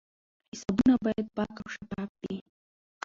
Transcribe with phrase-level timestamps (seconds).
[0.55, 2.37] حسابونه باید پاک او شفاف وي.